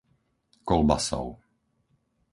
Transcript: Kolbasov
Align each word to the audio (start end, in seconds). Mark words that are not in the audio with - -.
Kolbasov 0.67 1.27